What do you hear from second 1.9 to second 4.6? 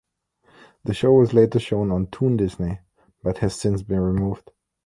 on Toon Disney, but has since been removed.